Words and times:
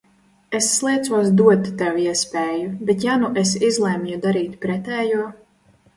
Es 0.59 0.69
sliecos 0.77 1.27
dot 1.41 1.69
tev 1.83 1.99
iespēju, 2.05 2.71
bet 2.89 3.07
ja 3.09 3.19
nu 3.25 3.29
es 3.43 3.53
izlemju 3.71 4.19
darīt 4.25 4.57
pretējo? 4.65 5.29